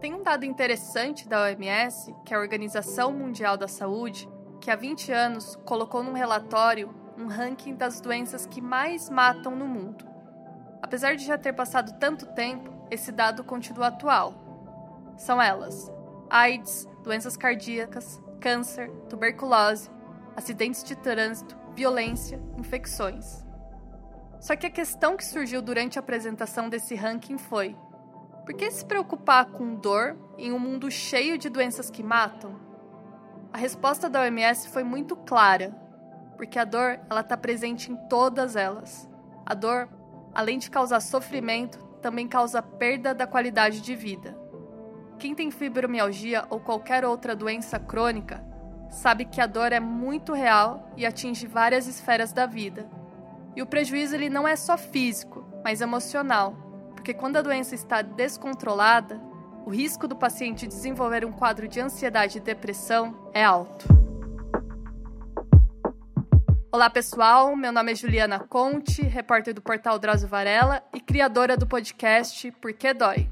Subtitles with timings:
[0.00, 4.26] Tem um dado interessante da OMS, que é a Organização Mundial da Saúde,
[4.58, 6.88] que há 20 anos colocou num relatório
[7.18, 10.06] um ranking das doenças que mais matam no mundo.
[10.80, 15.12] Apesar de já ter passado tanto tempo, esse dado continua atual.
[15.18, 15.92] São elas:
[16.30, 19.90] AIDS, doenças cardíacas, câncer, tuberculose,
[20.34, 23.44] acidentes de trânsito, violência, infecções.
[24.40, 27.76] Só que a questão que surgiu durante a apresentação desse ranking foi:
[28.50, 32.58] por que se preocupar com dor em um mundo cheio de doenças que matam?
[33.52, 35.70] A resposta da OMS foi muito clara,
[36.36, 39.08] porque a dor ela está presente em todas elas.
[39.46, 39.88] A dor,
[40.34, 44.36] além de causar sofrimento, também causa perda da qualidade de vida.
[45.16, 48.44] Quem tem fibromialgia ou qualquer outra doença crônica
[48.90, 52.90] sabe que a dor é muito real e atinge várias esferas da vida.
[53.54, 56.69] E o prejuízo ele não é só físico, mas emocional,
[57.00, 59.18] porque quando a doença está descontrolada,
[59.64, 63.86] o risco do paciente desenvolver um quadro de ansiedade e depressão é alto.
[66.70, 71.66] Olá pessoal, meu nome é Juliana Conte, repórter do portal Drauzio Varela e criadora do
[71.66, 73.26] podcast Por que Dói.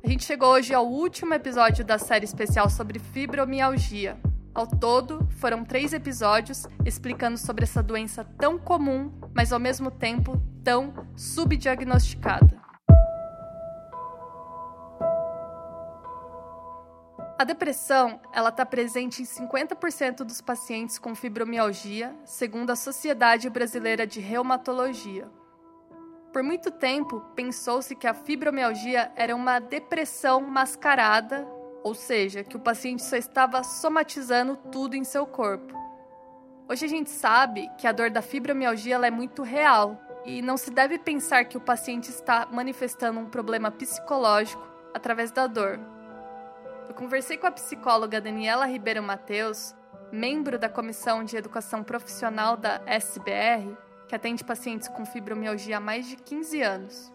[0.00, 4.16] A gente chegou hoje ao último episódio da série especial sobre fibromialgia.
[4.54, 10.40] Ao todo, foram três episódios explicando sobre essa doença tão comum, mas ao mesmo tempo
[10.62, 12.63] tão subdiagnosticada.
[17.36, 24.06] A depressão, ela está presente em 50% dos pacientes com fibromialgia, segundo a Sociedade Brasileira
[24.06, 25.28] de Reumatologia.
[26.32, 31.44] Por muito tempo, pensou-se que a fibromialgia era uma depressão mascarada,
[31.82, 35.74] ou seja, que o paciente só estava somatizando tudo em seu corpo.
[36.68, 40.70] Hoje a gente sabe que a dor da fibromialgia é muito real e não se
[40.70, 45.93] deve pensar que o paciente está manifestando um problema psicológico através da dor.
[46.88, 49.74] Eu conversei com a psicóloga Daniela Ribeiro Mateus,
[50.12, 56.06] membro da Comissão de Educação Profissional da SBR, que atende pacientes com fibromialgia há mais
[56.06, 57.12] de 15 anos.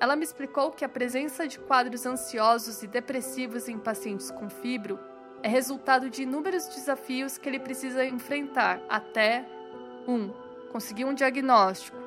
[0.00, 4.98] Ela me explicou que a presença de quadros ansiosos e depressivos em pacientes com fibro
[5.42, 9.46] é resultado de inúmeros desafios que ele precisa enfrentar até
[10.08, 10.12] 1.
[10.12, 10.32] Um,
[10.72, 11.98] conseguir um diagnóstico.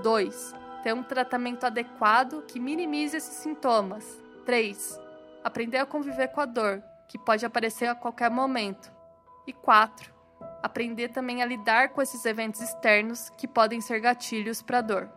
[0.00, 0.54] 2.
[0.84, 4.22] Ter um tratamento adequado que minimize esses sintomas.
[4.46, 5.09] 3.
[5.42, 8.92] Aprender a conviver com a dor, que pode aparecer a qualquer momento.
[9.46, 10.20] E 4
[10.62, 15.08] aprender também a lidar com esses eventos externos que podem ser gatilhos para a dor.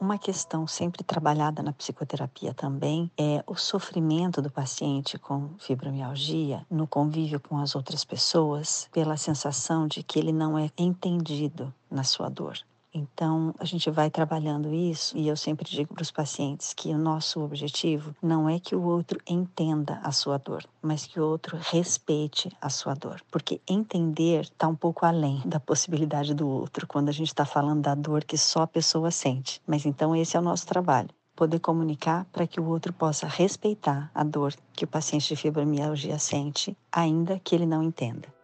[0.00, 6.86] Uma questão sempre trabalhada na psicoterapia também é o sofrimento do paciente com fibromialgia no
[6.86, 12.28] convívio com as outras pessoas, pela sensação de que ele não é entendido na sua
[12.28, 12.58] dor.
[12.98, 16.98] Então, a gente vai trabalhando isso e eu sempre digo para os pacientes que o
[16.98, 21.56] nosso objetivo não é que o outro entenda a sua dor, mas que o outro
[21.60, 23.22] respeite a sua dor.
[23.30, 27.82] Porque entender está um pouco além da possibilidade do outro quando a gente está falando
[27.82, 29.62] da dor que só a pessoa sente.
[29.66, 34.10] Mas então, esse é o nosso trabalho poder comunicar para que o outro possa respeitar
[34.12, 38.37] a dor que o paciente de fibromialgia sente, ainda que ele não entenda.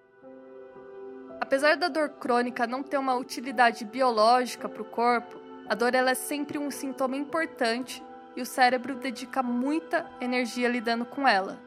[1.44, 5.38] Apesar da dor crônica não ter uma utilidade biológica para o corpo,
[5.68, 8.02] a dor é sempre um sintoma importante
[8.34, 11.60] e o cérebro dedica muita energia lidando com ela.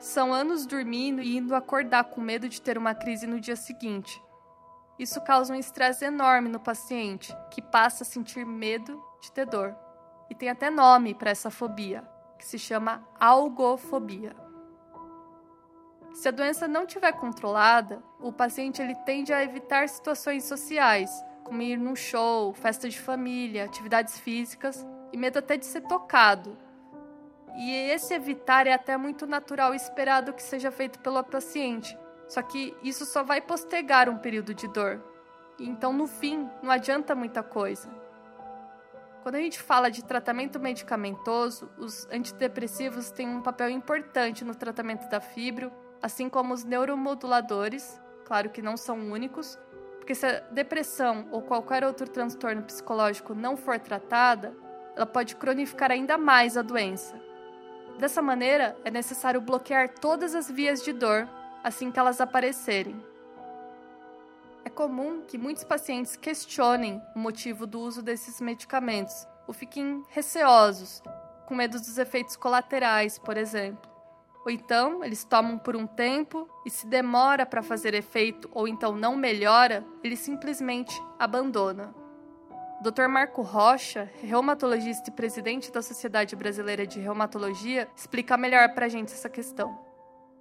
[0.00, 4.20] São anos dormindo e indo acordar com medo de ter uma crise no dia seguinte.
[4.98, 9.76] Isso causa um estresse enorme no paciente, que passa a sentir medo de ter dor.
[10.28, 12.02] E tem até nome para essa fobia,
[12.36, 14.34] que se chama algofobia.
[16.14, 21.10] Se a doença não estiver controlada, o paciente ele tende a evitar situações sociais,
[21.42, 26.56] como ir num show, festa de família, atividades físicas e medo até de ser tocado.
[27.56, 31.98] E esse evitar é até muito natural e esperado que seja feito pelo paciente.
[32.28, 35.02] Só que isso só vai postergar um período de dor.
[35.58, 37.88] Então, no fim, não adianta muita coisa.
[39.22, 45.08] Quando a gente fala de tratamento medicamentoso, os antidepressivos têm um papel importante no tratamento
[45.08, 45.70] da fibro
[46.02, 49.58] assim como os neuromoduladores, claro que não são únicos,
[49.98, 54.52] porque se a depressão ou qualquer outro transtorno psicológico não for tratada,
[54.96, 57.14] ela pode cronificar ainda mais a doença.
[57.98, 61.28] Dessa maneira, é necessário bloquear todas as vias de dor
[61.62, 63.00] assim que elas aparecerem.
[64.64, 71.02] É comum que muitos pacientes questionem o motivo do uso desses medicamentos ou fiquem receosos,
[71.46, 73.91] com medo dos efeitos colaterais, por exemplo.
[74.44, 78.96] Ou então eles tomam por um tempo e se demora para fazer efeito ou então
[78.96, 81.94] não melhora, ele simplesmente abandona.
[82.82, 83.06] Dr.
[83.06, 89.12] Marco Rocha, reumatologista e presidente da Sociedade Brasileira de Reumatologia, explica melhor para a gente
[89.12, 89.91] essa questão.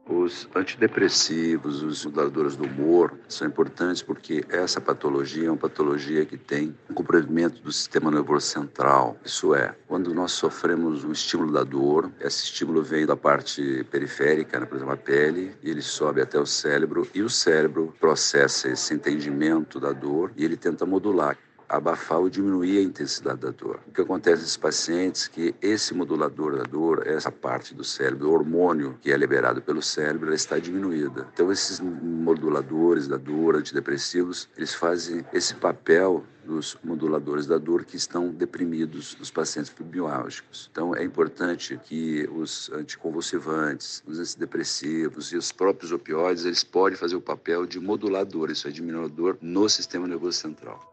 [0.07, 6.37] Os antidepressivos, os moduladores do humor são importantes porque essa patologia é uma patologia que
[6.37, 9.17] tem um comprometimento do sistema nervoso central.
[9.23, 14.59] Isso é, quando nós sofremos um estímulo da dor, esse estímulo vem da parte periférica,
[14.59, 18.69] né, por exemplo, a pele, e ele sobe até o cérebro, e o cérebro processa
[18.69, 21.37] esse entendimento da dor e ele tenta modular
[21.71, 23.79] abafar ou diminuir a intensidade da dor.
[23.87, 28.29] O que acontece nesses pacientes é que esse modulador da dor, essa parte do cérebro,
[28.29, 31.27] o hormônio que é liberado pelo cérebro, ela está diminuída.
[31.33, 37.95] Então esses moduladores da dor, antidepressivos, eles fazem esse papel dos moduladores da dor que
[37.95, 40.69] estão deprimidos nos pacientes fibromialgicos.
[40.71, 47.15] Então é importante que os anticonvulsivantes, os antidepressivos e os próprios opioides, eles podem fazer
[47.15, 50.90] o papel de modulador, isso é diminuir a dor no sistema nervoso central.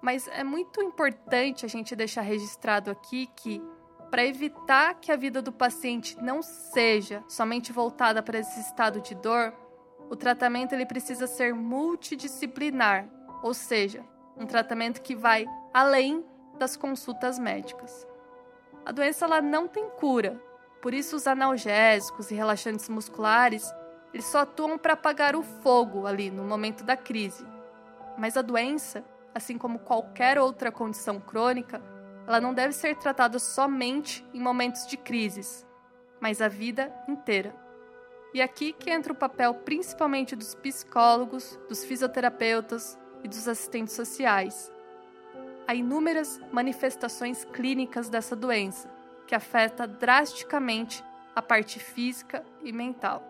[0.00, 3.62] Mas é muito importante a gente deixar registrado aqui que,
[4.10, 9.14] para evitar que a vida do paciente não seja somente voltada para esse estado de
[9.14, 9.52] dor,
[10.08, 13.08] o tratamento ele precisa ser multidisciplinar,
[13.42, 14.04] ou seja,
[14.36, 16.24] um tratamento que vai além
[16.58, 18.06] das consultas médicas.
[18.84, 20.42] A doença ela não tem cura,
[20.80, 23.70] por isso os analgésicos e relaxantes musculares
[24.12, 27.46] eles só atuam para apagar o fogo ali no momento da crise.
[28.18, 31.82] Mas a doença assim como qualquer outra condição crônica,
[32.26, 35.66] ela não deve ser tratada somente em momentos de crises,
[36.20, 37.54] mas a vida inteira.
[38.32, 44.72] E aqui que entra o papel principalmente dos psicólogos, dos fisioterapeutas e dos assistentes sociais.
[45.66, 48.88] Há inúmeras manifestações clínicas dessa doença,
[49.26, 51.04] que afeta drasticamente
[51.34, 53.29] a parte física e mental.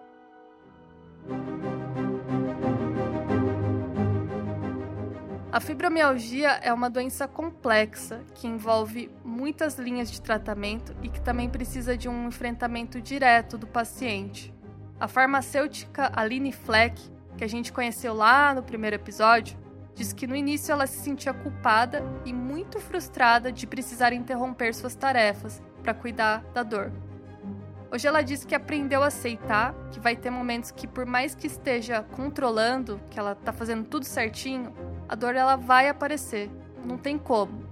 [5.61, 11.51] A fibromialgia é uma doença complexa que envolve muitas linhas de tratamento e que também
[11.51, 14.55] precisa de um enfrentamento direto do paciente.
[14.99, 16.99] A farmacêutica Aline Fleck,
[17.37, 19.59] que a gente conheceu lá no primeiro episódio,
[19.95, 24.95] diz que no início ela se sentia culpada e muito frustrada de precisar interromper suas
[24.95, 26.91] tarefas para cuidar da dor.
[27.93, 31.49] Hoje ela diz que aprendeu a aceitar que vai ter momentos que, por mais que
[31.49, 34.73] esteja controlando, que ela está fazendo tudo certinho,
[35.11, 36.49] a dor ela vai aparecer,
[36.85, 37.67] não tem como.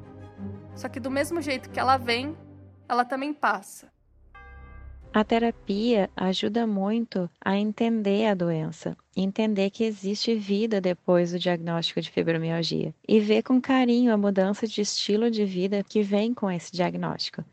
[0.74, 2.36] Só que do mesmo jeito que ela vem,
[2.88, 3.86] ela também passa.
[5.14, 12.00] A terapia ajuda muito a entender a doença, entender que existe vida depois do diagnóstico
[12.00, 16.50] de fibromialgia e ver com carinho a mudança de estilo de vida que vem com
[16.50, 17.44] esse diagnóstico.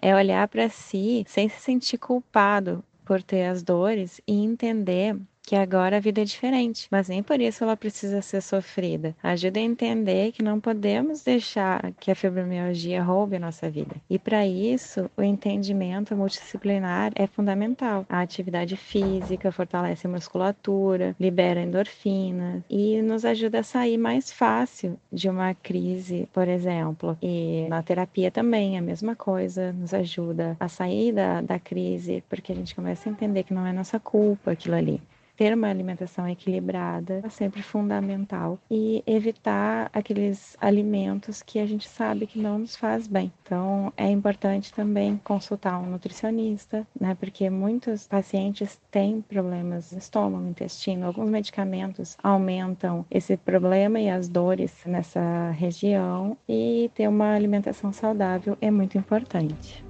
[0.00, 5.14] É olhar para si sem se sentir culpado por ter as dores e entender
[5.46, 9.14] que agora a vida é diferente, mas nem por isso ela precisa ser sofrida.
[9.22, 13.94] Ajuda a entender que não podemos deixar que a fibromialgia roube a nossa vida.
[14.08, 18.06] E para isso, o entendimento multidisciplinar é fundamental.
[18.08, 24.98] A atividade física fortalece a musculatura, libera endorfinas e nos ajuda a sair mais fácil
[25.12, 27.18] de uma crise, por exemplo.
[27.20, 32.52] E na terapia também a mesma coisa, nos ajuda a sair da, da crise, porque
[32.52, 35.00] a gente começa a entender que não é nossa culpa aquilo ali
[35.36, 42.26] ter uma alimentação equilibrada é sempre fundamental e evitar aqueles alimentos que a gente sabe
[42.26, 43.32] que não nos faz bem.
[43.42, 47.16] Então, é importante também consultar um nutricionista, né?
[47.18, 54.28] Porque muitos pacientes têm problemas no estômago, intestino, alguns medicamentos aumentam esse problema e as
[54.28, 59.84] dores nessa região e ter uma alimentação saudável é muito importante.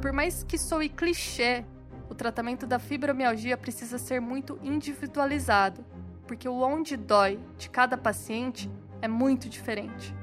[0.00, 1.64] Por mais que soe clichê,
[2.08, 5.84] o tratamento da fibromialgia precisa ser muito individualizado,
[6.26, 8.70] porque o onde dói de cada paciente
[9.00, 10.14] é muito diferente.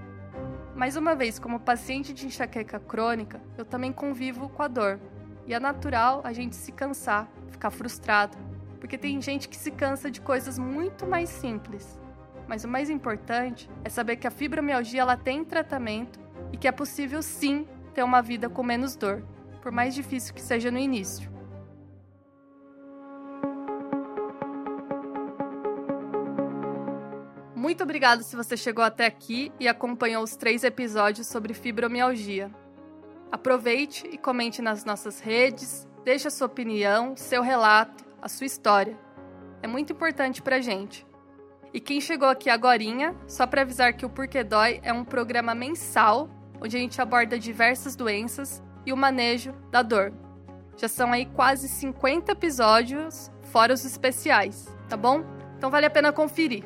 [0.76, 5.00] Mais uma vez, como paciente de enxaqueca crônica, eu também convivo com a dor.
[5.46, 8.38] E é natural a gente se cansar, ficar frustrado,
[8.80, 12.00] porque tem gente que se cansa de coisas muito mais simples.
[12.48, 16.20] Mas o mais importante é saber que a fibromialgia ela tem tratamento
[16.52, 19.24] e que é possível sim ter uma vida com menos dor,
[19.62, 21.31] por mais difícil que seja no início.
[27.72, 32.52] Muito obrigado se você chegou até aqui e acompanhou os três episódios sobre fibromialgia.
[33.32, 39.00] Aproveite e comente nas nossas redes, deixe a sua opinião, seu relato, a sua história.
[39.64, 41.08] É muito importante pra gente.
[41.74, 45.56] E quem chegou aqui agorinha, só para avisar que o Porquê Dói é um programa
[45.56, 50.12] mensal onde a gente aborda diversas doenças e o manejo da dor.
[50.76, 55.24] Já são aí quase 50 episódios, fora os especiais, tá bom?
[55.58, 56.66] Então vale a pena conferir.